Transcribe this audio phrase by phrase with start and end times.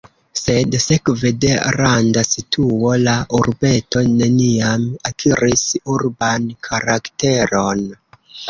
[0.39, 7.89] Sed sekve de randa situo la urbeto neniam akiris urban karakteron.